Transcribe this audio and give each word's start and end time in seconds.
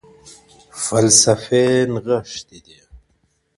فلسفې 0.83 1.63
نغښتي 1.93 2.59
دي. 2.65 2.79